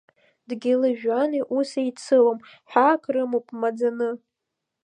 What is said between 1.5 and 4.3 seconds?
ус еицылом, ҳәаак рымоуп маӡаны.